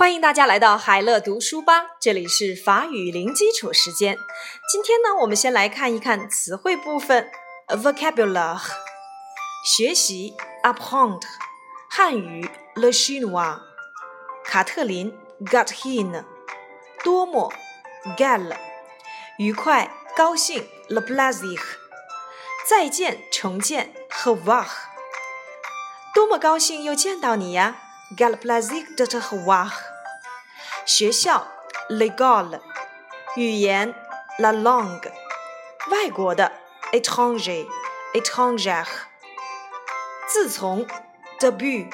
[0.00, 4.16] 欢迎大家来到海乐读书吧，这里是法语零基础时间。
[4.72, 7.30] 今天呢，我们先来看一看词汇部分
[7.68, 8.58] ，vocabulary，
[9.62, 11.20] 学习 apprend，
[11.90, 13.58] 汉语，le chinois，
[14.42, 16.24] 卡特琳，got him，
[17.04, 17.52] 多么
[18.16, 18.56] ，gal，
[19.36, 21.60] 愉快，高兴，le plaisir，
[22.66, 24.66] 再见，重见 he v a r
[26.14, 27.76] 多么高兴又见到你呀
[28.16, 29.89] ！Gal plaisir de te voir。
[30.84, 31.46] 学校
[31.88, 32.60] ，le coll，。
[33.36, 33.94] 语言
[34.38, 35.12] ，la langue。
[35.90, 36.52] 外国的
[36.92, 38.86] ，étranger，étrangère。
[40.26, 40.86] 自从
[41.38, 41.90] ，début。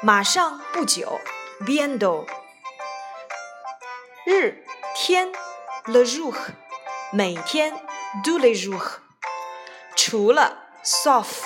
[0.00, 1.20] 马上，不久
[1.60, 2.26] ，bientôt。
[4.24, 5.32] 日，天
[5.86, 6.34] ，le jour。
[7.12, 7.80] 每天
[8.24, 8.98] ，tous les jours。
[9.96, 11.42] 除了，sauf。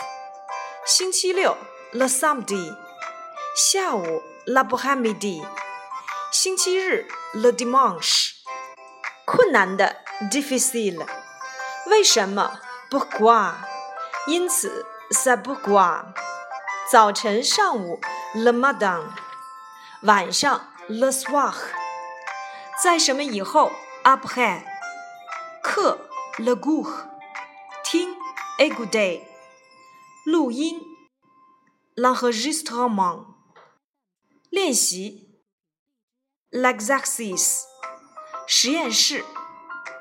[0.85, 1.57] 星期六
[1.93, 2.77] ，le samedi。
[3.57, 5.43] 下午，l'après-midi；
[6.39, 8.33] 星期日，le dimanche；
[9.25, 11.03] 困难的，difficile；
[11.87, 13.55] 为什么，pourquoi；
[14.27, 16.13] 因此，c'est pourquoi；
[16.93, 17.99] 早晨、上午
[18.35, 19.01] ，le matin；
[20.03, 21.55] 晚上，le soir；
[22.85, 23.73] 在什么以后
[24.05, 24.63] ，après；
[25.63, 26.07] 课
[26.37, 27.09] ，le cours；
[27.83, 28.15] 听
[28.59, 29.23] ，écouter；
[30.27, 30.83] 录音
[31.95, 33.25] ，l'enregistrement。
[34.51, 35.26] 练习
[36.57, 37.65] ，l'exercice，
[38.47, 39.25] 实验室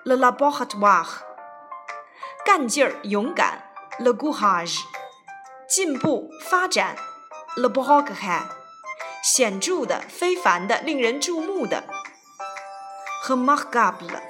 [0.04, 1.06] ，le laboratoire，
[2.46, 4.84] 干劲儿，勇敢，le courage，
[5.68, 6.96] 进步，发展
[7.58, 8.44] ，le progrès，
[9.22, 11.84] 显著的，非凡的，令人注目的
[13.26, 14.22] ，remarquable。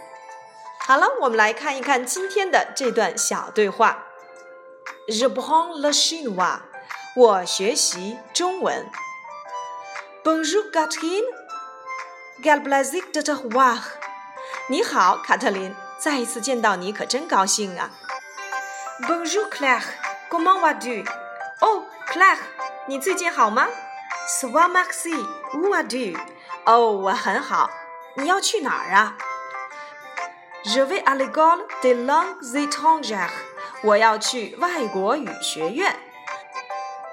[0.79, 4.05] 好了，我们来看一看今天的这段小对话。
[5.07, 6.61] Je p r e n le chinois，
[7.15, 8.89] 我学习中文。
[10.23, 11.44] Bonjour, Catherine.
[12.41, 13.79] Galblazik de te voir.
[14.67, 17.89] 你好，卡特琳，再一次见到你可真高兴啊。
[19.07, 19.83] Bonjour, Claire.
[20.29, 21.05] Comment vas-tu?
[21.61, 22.39] Oh, Claire,
[22.87, 23.67] 你最近好吗
[24.27, 25.15] ？Ça va, merci.
[25.53, 26.17] Où vas-tu?
[26.65, 27.69] 哦，我很好。
[28.15, 29.15] 你要去哪儿啊
[30.65, 33.31] ？Je vais à l'école de langues étrangères.
[33.81, 35.95] 我要去外国语学院。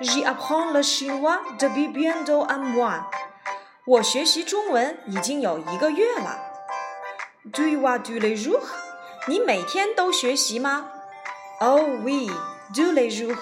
[0.01, 3.05] J'apprends le chinois depuis bientôt un mois。
[3.85, 6.39] 我学习中文已经有一个月了。
[7.53, 8.63] Do you want to les jours？
[9.27, 10.89] 你每天都学习吗
[11.59, 12.31] ？Oh oui,
[12.73, 13.37] tous les jours,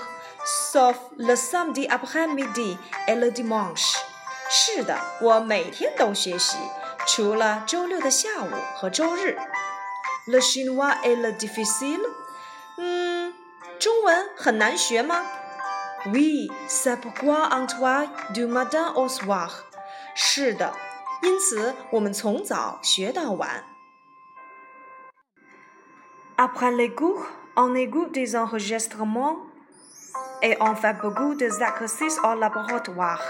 [0.72, 3.96] sauf le samedi après-midi et le dimanche。
[4.48, 6.56] 是的，我每天都学习，
[7.06, 9.36] 除了周六的下午和周日。
[10.26, 12.00] Le chinois est le difficile？
[12.78, 13.34] 嗯，
[13.78, 15.26] 中文很难学吗
[16.06, 19.50] ？Oui, c'est pourquoi on doit du matin au soir.
[20.15, 20.72] 是的，
[21.22, 23.65] 因此我们从早学到晚。
[26.37, 29.37] Après les cours, on écoute des enregistrements
[30.41, 33.21] et on fait beaucoup d'exercices au laboratoire.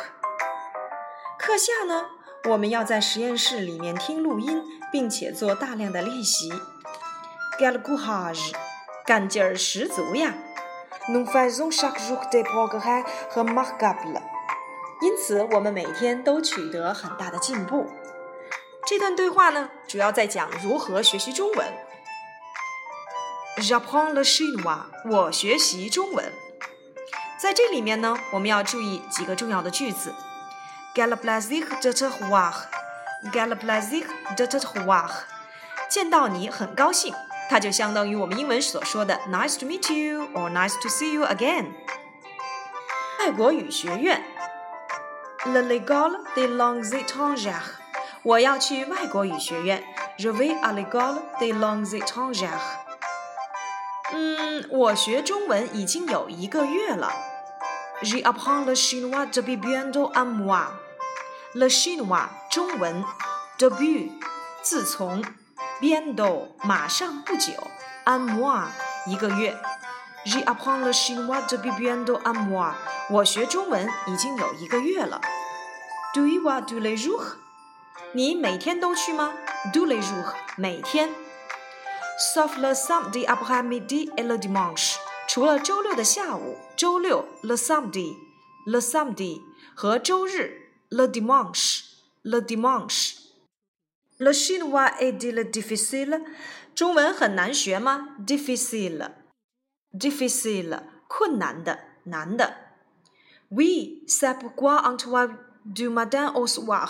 [1.39, 2.07] 课下呢，
[2.49, 4.63] 我们要在实验室里面听录音，
[4.93, 6.53] 并且做大量的练习。
[7.59, 8.53] Quel courage！
[9.05, 10.35] 干劲儿十足呀
[11.09, 13.05] ！Nous faisons chaque jour des progrès
[13.35, 14.23] remarquables。
[15.01, 17.91] 因此，我们每天都取得很大的进步。
[18.87, 21.67] 这段对话呢，主要在讲如何学习中文。
[23.59, 24.85] J'apprends le chinois。
[25.11, 26.33] 我学习中文。
[27.39, 30.15] 在这里面呢，我们要注意几个重要的句子。
[30.95, 32.53] Quel plaisir de te voir。
[33.33, 34.05] Quel plaisir
[34.37, 35.09] de te voir。
[35.89, 37.15] 见到你很高兴。
[37.49, 41.73] 它就相当于我们英文所说的 "Nice to meet you" or "Nice to see you again"。
[43.19, 44.23] 外国语学院
[45.47, 47.79] ，Le l'école des langues étrangères。
[48.23, 49.83] 我要去外国语学院
[50.19, 52.61] ，Je vais à l'école des langues étrangères。
[54.13, 57.11] 嗯，我学中文已经有一个月了
[58.03, 60.67] ，J'apprends le chinois depuis bientôt un mois。
[61.55, 63.05] Le chinois 中文
[63.59, 64.11] ，début
[64.63, 65.23] 自从。
[65.81, 67.53] bientôt 马上不久
[68.05, 68.65] ，un mois
[69.07, 69.57] 一个月。
[70.27, 72.75] J'apprends le chinois depuis bientôt un mois。
[73.09, 75.21] 我学中文已经有一个月了。
[76.14, 77.36] Do you want to les jours？
[78.14, 79.34] 你每天都去吗？
[79.74, 81.10] Do les jours 每天。
[82.18, 84.96] Sauf le samedi après-midi et le dimanche。
[85.28, 89.42] 除了周六的下午，周六 le samedi，le samedi
[89.76, 96.24] 和周日 le dimanche，le dimanche。Le chinois est-il difficile？
[96.74, 98.16] 中文很难学吗？
[98.26, 102.56] Difficile，difficile，困难的，难的。
[103.52, 105.36] Oui, c'est pourquoi on doit
[105.75, 106.89] du matin au soir，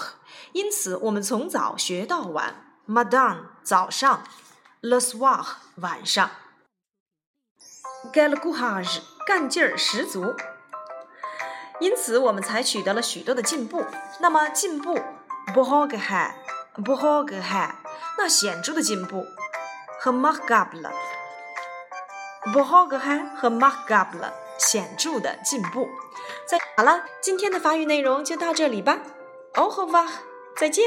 [0.52, 2.66] 因此我们从早学到晚。
[2.88, 4.24] matin 早上
[4.80, 5.44] ，le soir
[5.76, 6.30] 晚上。
[8.12, 10.34] quel courage 干劲儿十足。
[11.78, 13.84] 因此我们才取得了许多的进步。
[14.20, 14.98] 那么进步
[15.54, 16.34] 不好个还，
[16.84, 17.76] 不好个还，
[18.18, 19.26] 那显著的进步
[20.00, 20.90] 和 markable，
[22.52, 25.88] 不好个还和 markable 显著的进步。
[26.76, 29.00] 好了，今天的法语内容就到这里吧。
[29.54, 30.06] 哦，吼哇，
[30.56, 30.84] 再见。